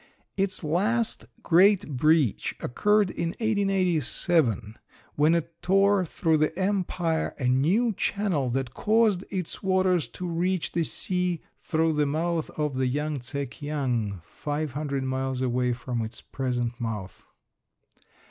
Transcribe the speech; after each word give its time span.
Its 0.35 0.63
last 0.63 1.25
great 1.43 1.95
breach 1.95 2.55
occurred 2.59 3.11
in 3.11 3.29
1887, 3.37 4.75
when 5.13 5.35
it 5.35 5.61
tore 5.61 6.03
through 6.07 6.37
the 6.37 6.57
empire 6.57 7.35
a 7.37 7.47
new 7.47 7.93
channel 7.93 8.49
that 8.49 8.73
caused 8.73 9.23
its 9.29 9.61
waters 9.61 10.07
to 10.07 10.27
reach 10.27 10.71
the 10.71 10.83
sea 10.83 11.43
through 11.59 11.93
the 11.93 12.07
mouth 12.07 12.49
of 12.57 12.77
the 12.77 12.87
Yangtse 12.91 13.45
kiang 13.51 14.23
five 14.25 14.71
hundred 14.71 15.03
miles 15.03 15.39
away 15.39 15.71
from 15.71 16.01
its 16.03 16.19
present 16.19 16.79
mouth. 16.81 17.27